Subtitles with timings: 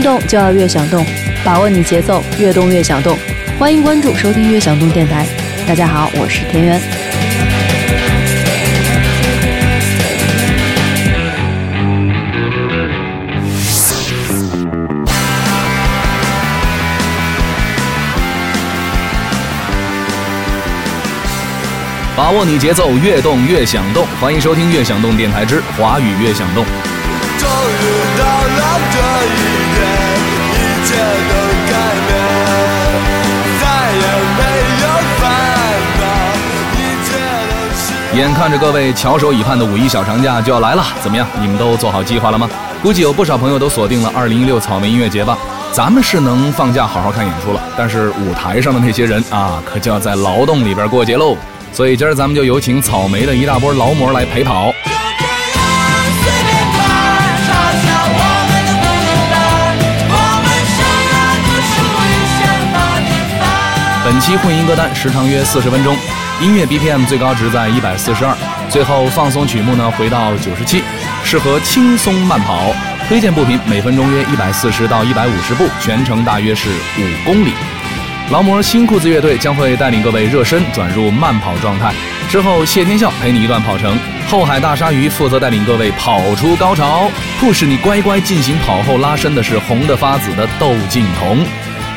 [0.00, 1.04] 运动就要越想动，
[1.44, 3.18] 把握你节奏，越动越想动。
[3.58, 5.26] 欢迎关注收听越想动电台。
[5.68, 6.80] 大家好，我是田园。
[22.16, 24.06] 把握你节奏，越动越想动。
[24.18, 26.64] 欢迎收听越想动电台之华语越想动。
[38.12, 41.24] 眼看着各位翘首以盼的五一小长假就要来了，怎么样？
[41.40, 42.50] 你们都做好计划了吗？
[42.82, 45.38] 估计有不少朋友都锁定了二零一六草莓音乐节吧。
[45.70, 51.36] 咱们是能放假好好看演出了，但是舞台上的那些人啊，可就要在劳动里边过节喽。
[51.72, 54.72] 所以今儿咱们就有请草莓的一大波劳模来陪跑。
[64.04, 65.96] 本期混音歌单时长约四十分钟，
[66.40, 68.34] 音乐 BPM 最高值在一百四十二，
[68.70, 70.82] 最后放松曲目呢回到九十七，
[71.22, 72.74] 适合轻松慢跑。
[73.08, 77.52] 推荐步频每分钟约一百四十到一百五十步，全程大约是五公里。
[78.30, 81.92] 劳模新裤子乐队将会带领各位热身转入慢跑状态，
[82.30, 91.44] 之后谢天笑陪你一段跑程，后海大鲨鱼负责带领各位跑出高潮，促使你乖乖进行跑后拉伸的是红的发紫的窦靖童。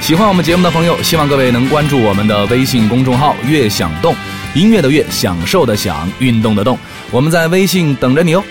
[0.02, 4.14] 喜欢我们节目的朋友，希望各位能关注我们的微信公众号“悦享动”，
[4.54, 6.78] 音乐的乐，享受的享，运动的动，
[7.12, 8.44] 我们在微信等着你哦。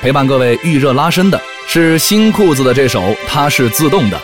[0.00, 4.18] 陪伴各位预热拉伸的是新裤子的这首《它是自动的》。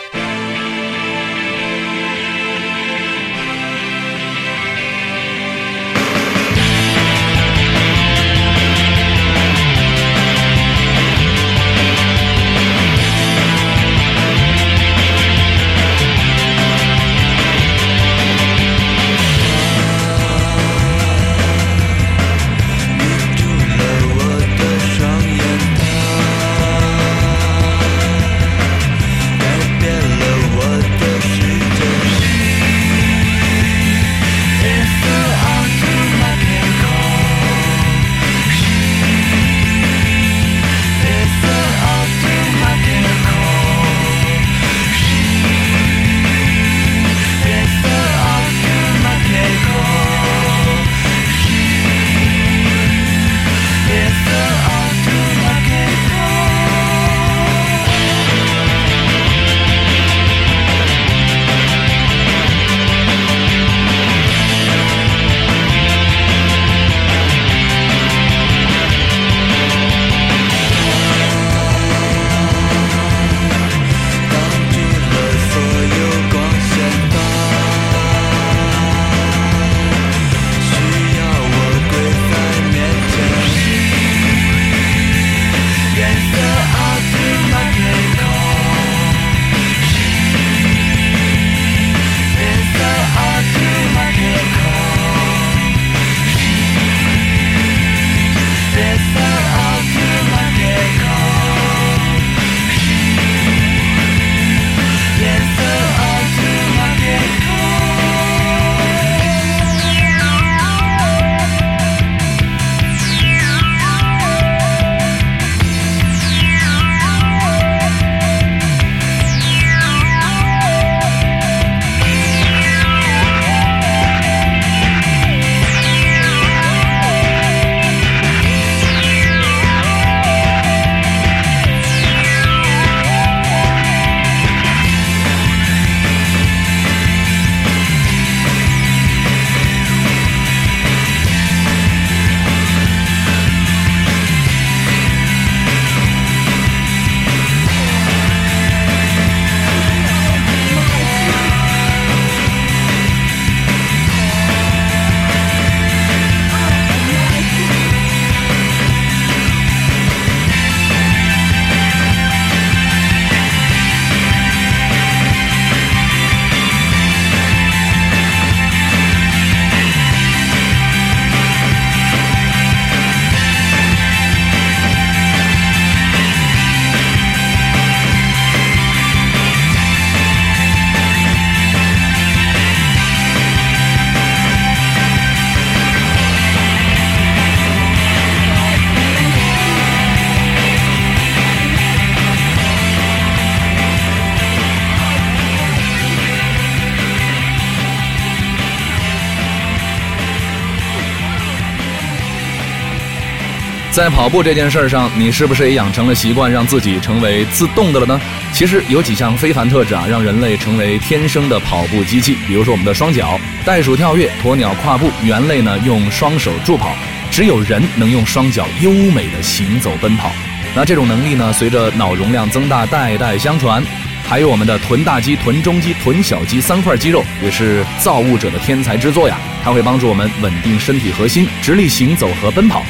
[203.97, 208.21] 在跑步这件事儿上，你是不是也养成了习惯，让自己成为自动的了呢？
[208.53, 212.37] 其实有几项非凡特质啊，让人类成为天生的跑步机器。
[212.45, 216.95] 比如说我们的双脚、袋鼠跳跃、鸵鸟跨步，猿类呢用双手助跑，
[217.31, 220.31] 只有人能用双脚优美的行走奔跑。
[220.75, 223.83] 那这种能力呢，随着脑容量增大，代代相传。
[224.27, 229.39] 还有我们的臀大肌、臀中肌、臀小肌三块肌肉，也是造物者的天才之作呀。
[229.63, 232.85] 它会帮助我们稳定身体核心，直立行走和奔跑。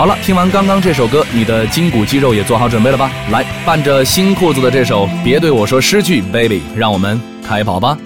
[0.00, 3.12] 好了，听完刚刚这首歌，你的筋骨肌肉也做好准备了吧？
[3.30, 7.98] 来，伴着新裤子的这首《别对我说失去》，baby，让我们开跑吧。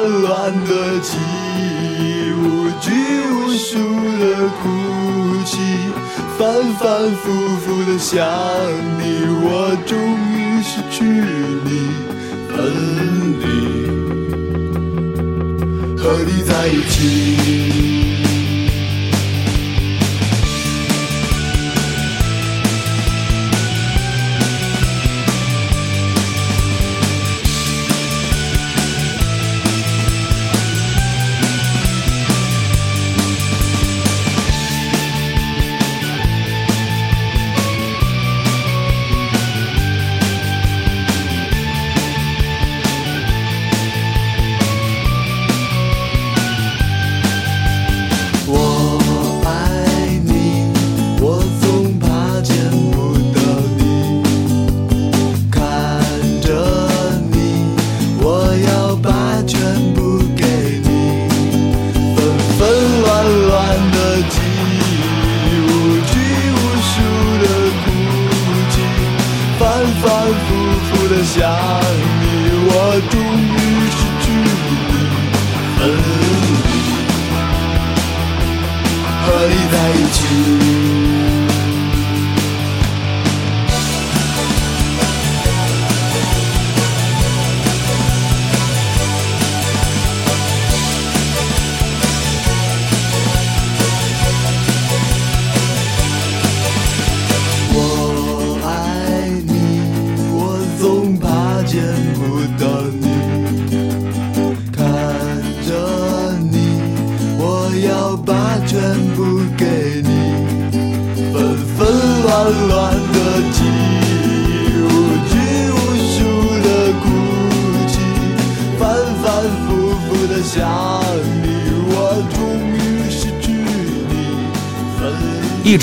[0.00, 1.16] 乱乱的记
[1.60, 2.90] 忆无拘
[3.30, 3.78] 无束
[4.18, 4.62] 的哭
[5.44, 5.52] 泣
[6.36, 6.42] 反
[6.74, 6.82] 反
[7.12, 7.22] 复
[7.58, 8.26] 复的想
[8.98, 9.02] 你
[9.44, 9.46] 我
[9.86, 9.96] 终
[10.32, 11.04] 于失去
[11.64, 11.68] 你
[12.48, 12.54] 分
[13.40, 13.42] 离
[15.96, 17.63] 和你在一起。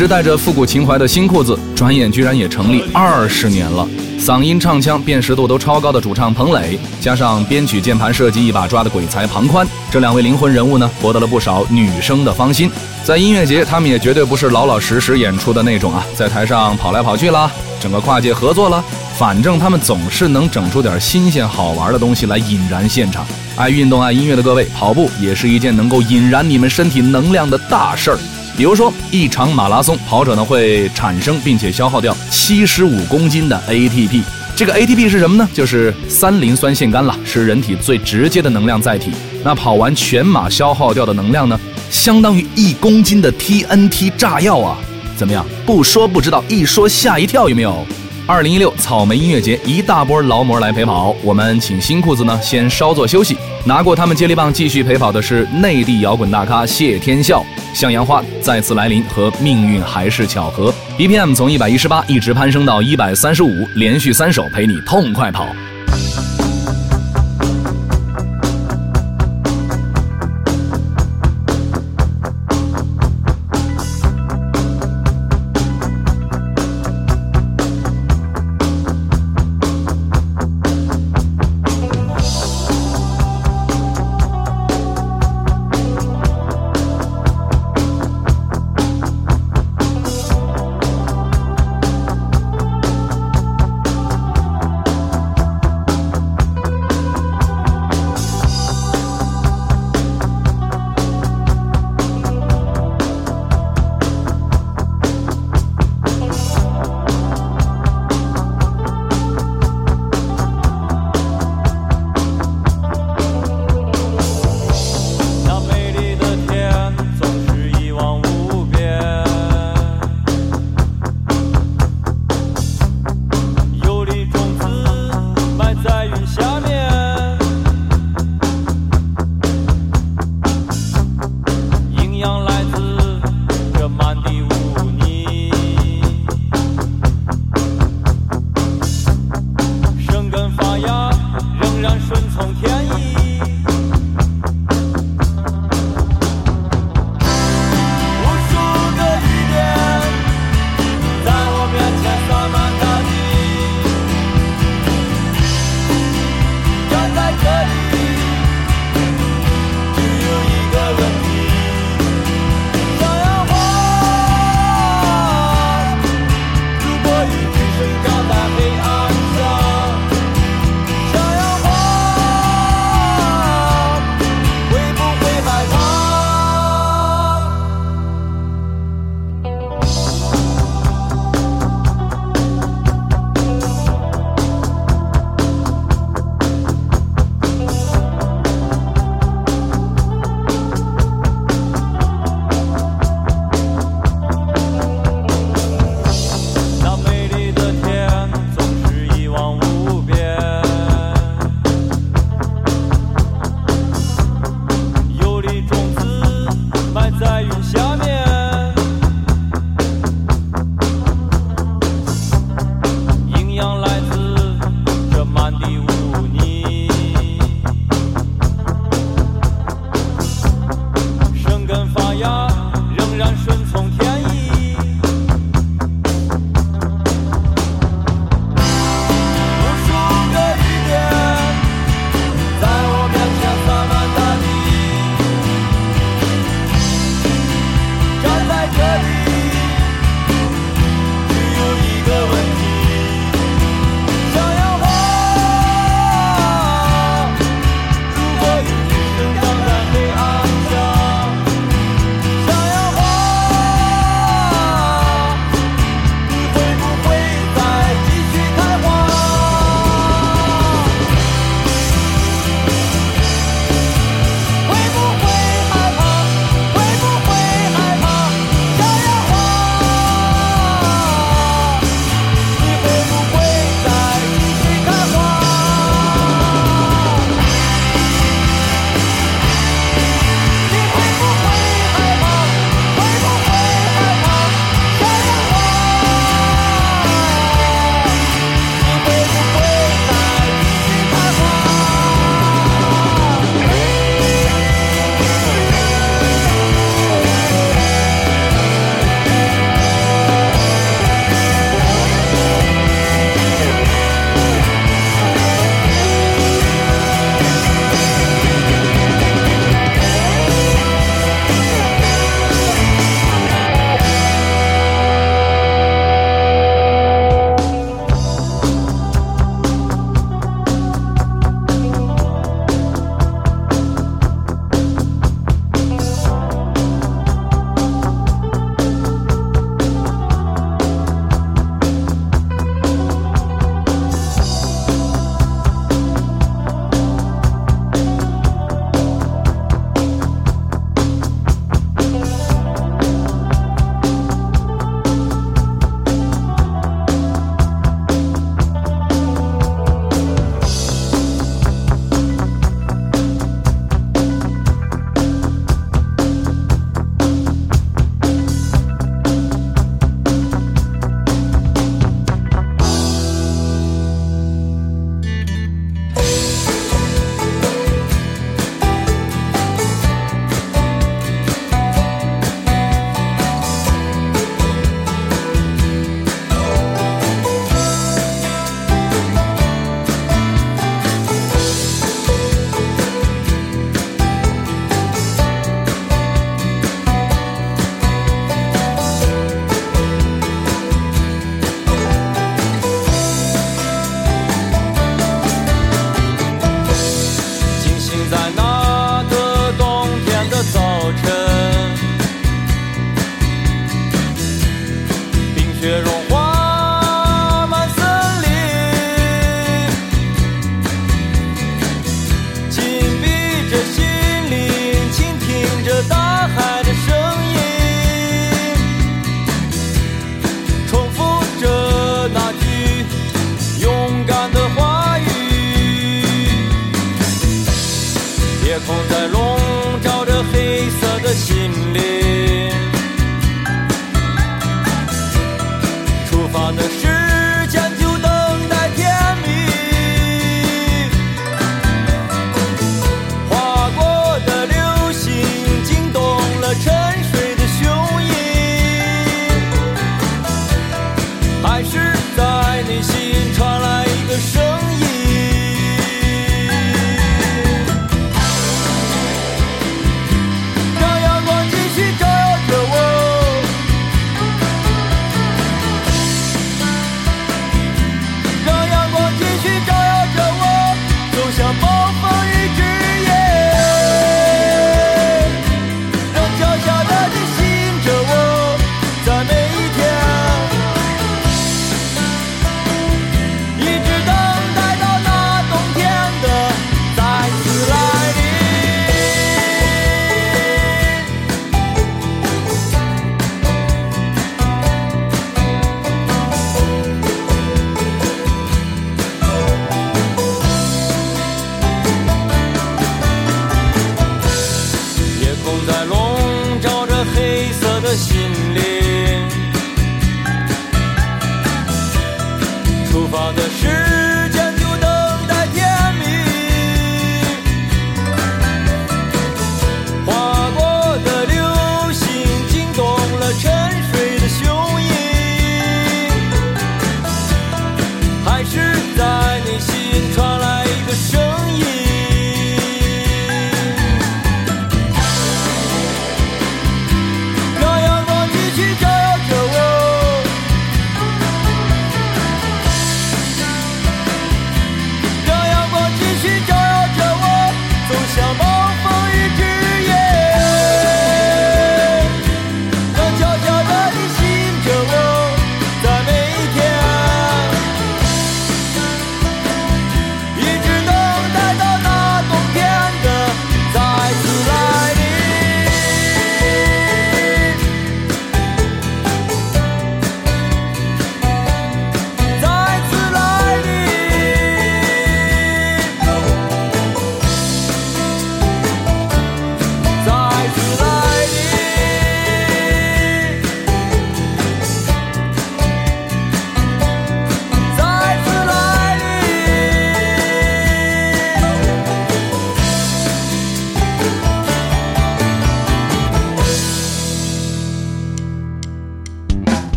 [0.00, 3.86] 直带着复古情怀的新裤子，转眼居然也成立二十年了。
[4.18, 12.70] 嗓音、唱腔辨识度都超高的主唱彭磊，加上编曲、键盘设计一把抓的鬼才庞宽，这两位灵魂人物呢，博得了不少女生的芳心。
[13.04, 18.82] 在音乐节，他们也绝对不是老老实实演出的那种啊，在台上跑来跑去啦，整个跨界合作了，
[19.18, 23.26] 反正他们总是能整出点新鲜好玩的东西来引燃现场。
[23.54, 28.18] 爱运动、爱音乐的各位，跑步也是一件能够引燃你们身体能量的大事儿。
[28.56, 34.22] 比如说，一场马拉松，跑者呢会产生并且消耗掉七十五公斤的 ATP。
[34.54, 35.48] 这个 ATP 是什么呢？
[35.54, 39.10] 就是三磷酸腺苷了，是人体最直接的能量载体。
[39.42, 41.58] 那跑完全马消耗掉的能量呢，
[41.90, 44.76] 相当于一公斤的 TNT 炸药啊！
[45.16, 45.46] 怎么样？
[45.64, 47.86] 不说不知道，一说吓一跳，有没有？
[48.30, 53.36] 二零一六草莓音乐节，一大波劳模来陪跑，我们请新裤子呢先稍作休息。
[53.66, 57.44] 拿过他们接力棒继续陪跑的是内地摇滚大咖谢天笑，
[57.74, 60.72] 向阳花再次来临和命运还是巧合。
[60.96, 65.48] BPM 从一百一十八一直攀升到一百三十五，连续三首陪你痛快跑。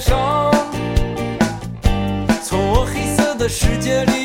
[0.00, 0.50] 上
[2.42, 4.23] 从我黑色的世界里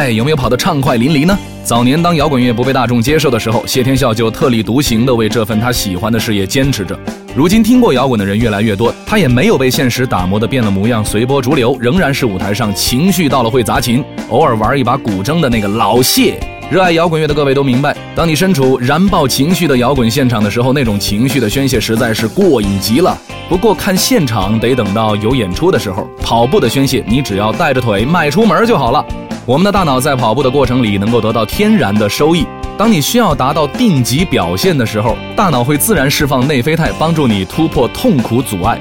[0.00, 1.38] 哎，有没有跑得畅快淋漓呢？
[1.62, 6.98] 早年当摇滚乐不被大众接受的时候，谢天笑就特立独行地为这份他喜欢的事业坚持着。
[7.36, 16.40] 如今听过摇滚的人越来越多，他也没有被现实打磨的变了模样，随波逐流，仍然是舞台上情绪到了会砸琴，偶尔玩一把古筝的那个老谢。
[16.70, 23.18] 热爱摇滚乐的各位都明白，当你身处燃爆情绪的摇滚现场的时候，那种情绪的宣泄实在是过瘾极了。
[23.48, 29.04] 不过看现场得等到有演出的时候，跑步的宣泄你只要带着腿迈出门就好了。
[29.44, 32.46] 我们的大脑在跑步的过程里能够得到天然的收益。
[32.78, 38.78] 当你需要达到定级表现的时候，大脑会自然释放内啡肽，帮助你突破痛苦阻碍。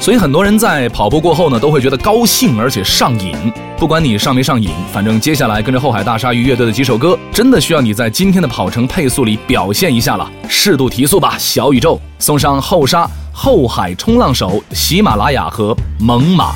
[0.00, 3.36] 所以很多人在跑步过后呢，都会觉得高兴而且上瘾。
[3.76, 10.28] 不管你上没上瘾，反正接下来跟着后海大鲨鱼乐队的几首歌，真的需要你在今天的跑程配速里表现一下了。
[10.48, 16.50] 适度提速吧，小宇宙，送上后沙、后海冲浪手、喜马拉雅和猛犸。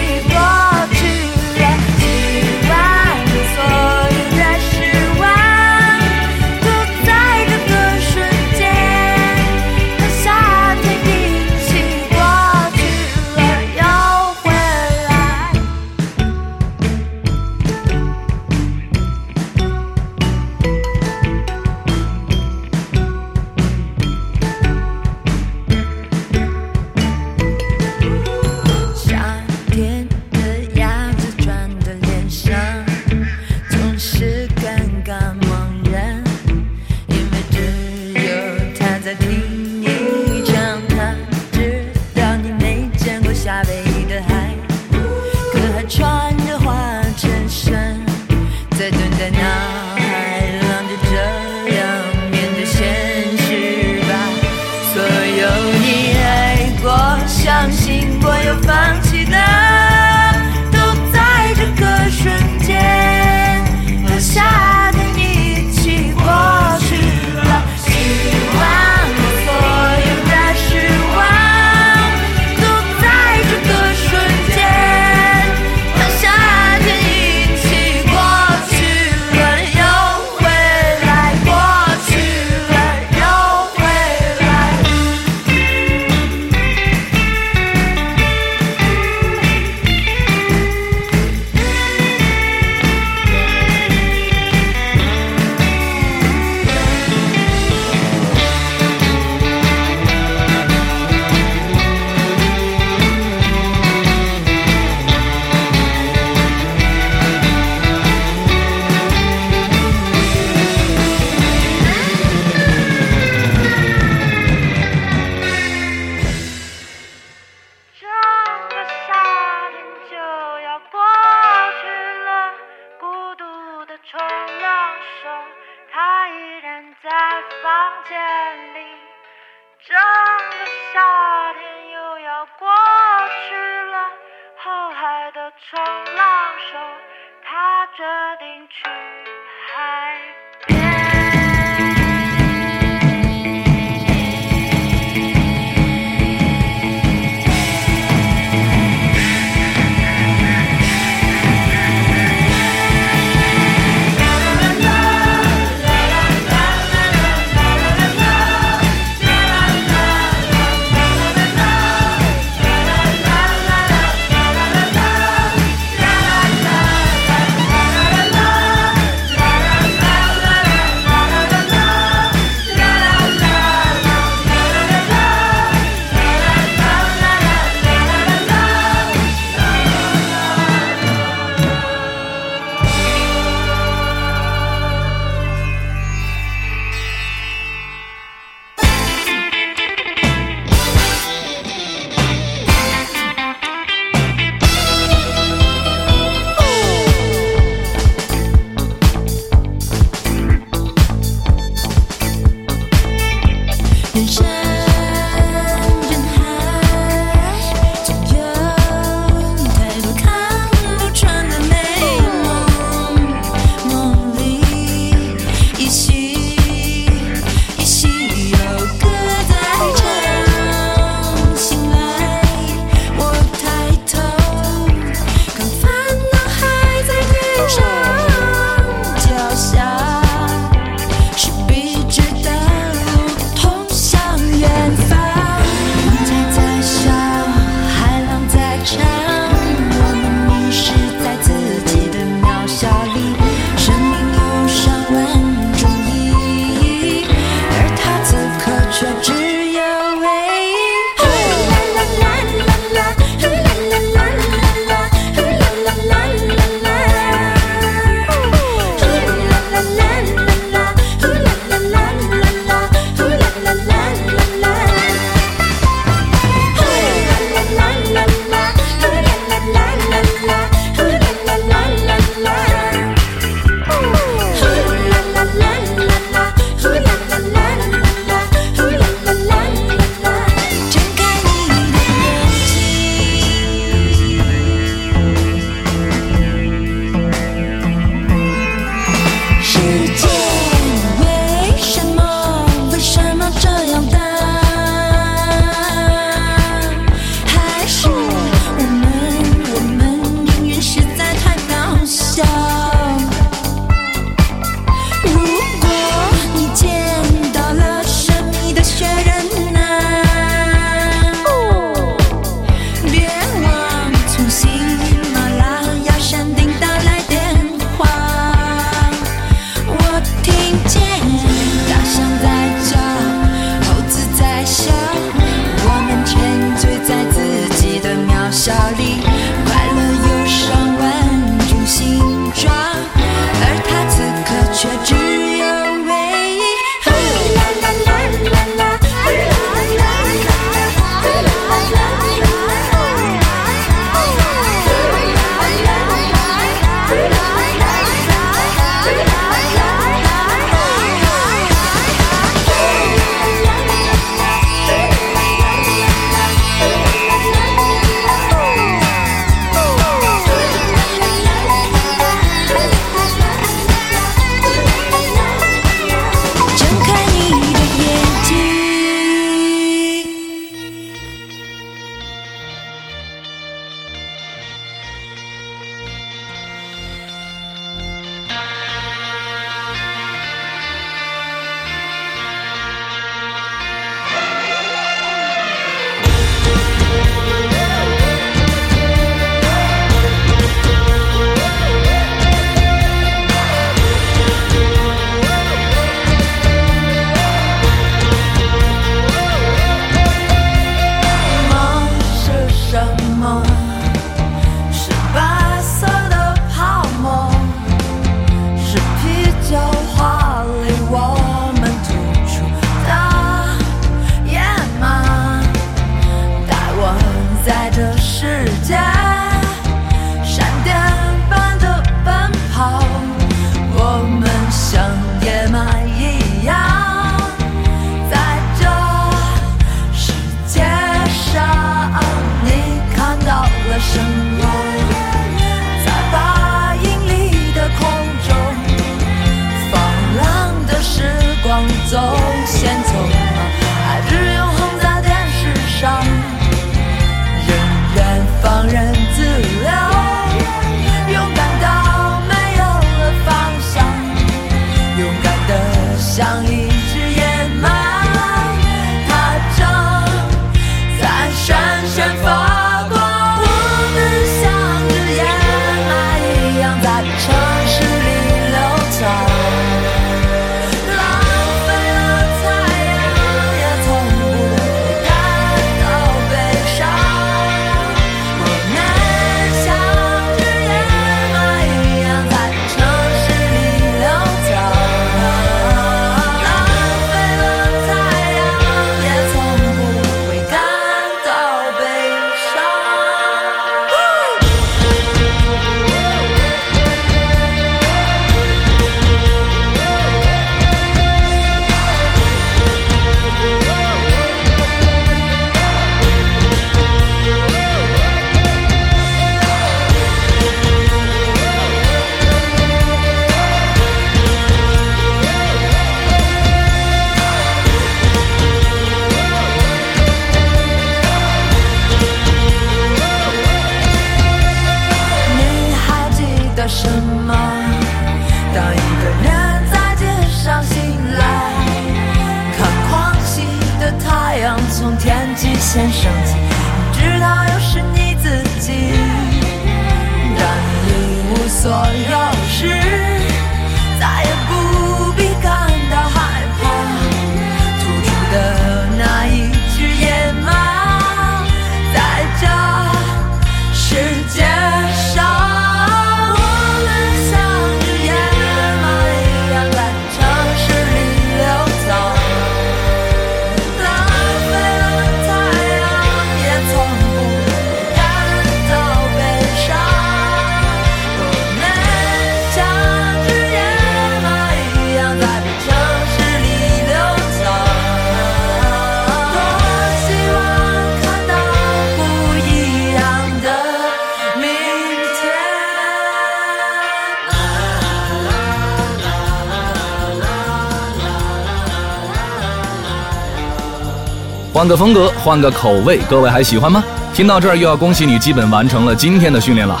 [594.78, 597.02] 换个风格，换个口味，各位还喜欢吗？
[597.34, 600.00] 听到这儿又要恭喜你，基本完成了今天的训练了。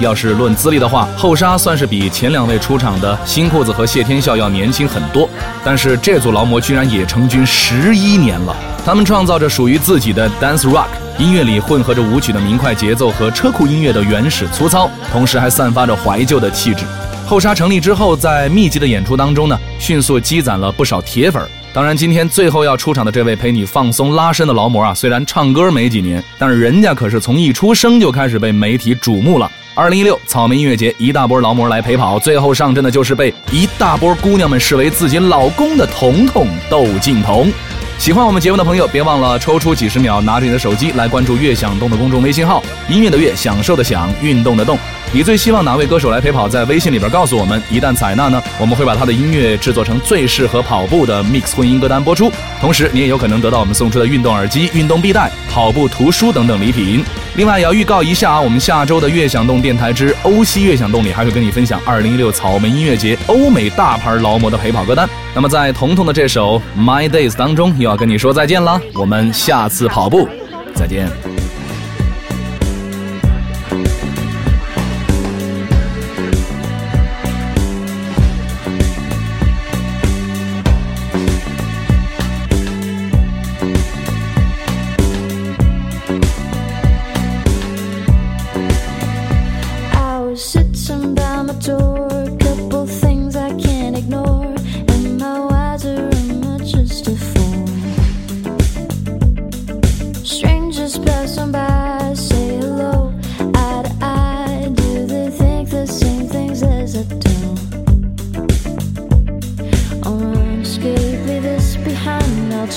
[0.00, 5.26] 要是论资历的话，后沙算是比前两位出场的新裤子和谢天笑要年轻很多，
[5.64, 8.54] 但是这组劳模居然也成军十一年了。
[8.84, 16.84] 他们创造着属于自己的 dance rock，音乐里混合着舞曲的明快节奏和车库音乐的原始粗糙，同时还散发着怀旧的气质。
[17.26, 21.48] 后沙成立之后，在密集的演出当中呢，迅速积攒了不少铁粉儿。
[21.78, 29.48] 当然，今天最后要出场的这位陪你放松拉伸的劳模啊，虽然唱歌没几年，但是人家可是从一出生就开始被媒体瞩目了。
[29.76, 37.48] 二零一六草莓音乐节，一大波劳模来陪跑，最后上阵的就是被一大波姑娘们视为自己老公的彤彤窦靖童。
[37.96, 44.76] 喜欢我们节目的朋友，别忘了抽出几十秒，拿着你的手机来关注“悦享动”的公众微信号，音乐的乐，享受的享，运动的动。
[45.10, 46.46] 你最希望哪位歌手来陪跑？
[46.46, 52.30] 在微信里边告诉我们，一旦采纳呢，我们会把他的音乐制作成最适合跑步的 mix 混音歌单播出。
[52.60, 57.02] 同时，你也有可能得到我们送出的运动耳机、运动臂带、跑步图书等等礼品。
[57.36, 65.08] 另外，也要预告一下啊，我们下周的悦享动电台之欧西悦享动里还会跟你分享2016草莓音乐节欧美大牌劳模的陪跑歌单。
[65.34, 68.78] 那么，在彤彤的这首 My Days 当中，又要跟你说再见了。
[68.94, 70.28] 我们下次跑步
[70.74, 71.08] 再见。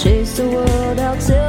[0.04, 1.41] chase the world outside.